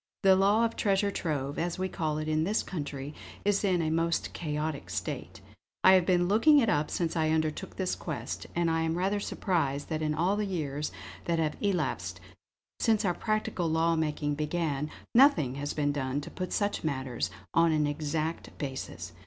The 0.23 0.35
law 0.35 0.65
of 0.65 0.75
Treasure 0.75 1.11
Trove, 1.11 1.59
as 1.59 1.77
we 1.77 1.87
call 1.87 2.17
it 2.17 2.27
in 2.27 2.43
this 2.43 2.63
country, 2.63 3.13
is 3.45 3.63
in 3.63 3.83
a 3.83 3.91
most 3.91 4.33
chaotic 4.33 4.89
state. 4.89 5.41
I 5.83 5.91
have 5.93 6.07
been 6.07 6.27
looking 6.27 6.57
it 6.57 6.69
up 6.69 6.89
since 6.89 7.15
I 7.15 7.29
undertook 7.29 7.75
this 7.75 7.93
quest; 7.93 8.47
and 8.55 8.71
I 8.71 8.81
am 8.81 8.97
rather 8.97 9.19
surprised 9.19 9.89
that 9.89 10.01
in 10.01 10.15
all 10.15 10.35
the 10.37 10.45
years 10.47 10.91
that 11.25 11.37
have 11.37 11.55
elapsed 11.61 12.19
since 12.79 13.05
our 13.05 13.13
practical 13.13 13.67
law 13.67 13.95
making 13.95 14.33
began, 14.33 14.89
nothing 15.13 15.53
has 15.61 15.71
been 15.71 15.91
done 15.91 16.19
to 16.21 16.31
put 16.31 16.51
such 16.51 16.83
matters 16.83 17.29
on 17.53 17.71
an 17.71 17.85
exact 17.85 18.57
basis. 18.57 19.13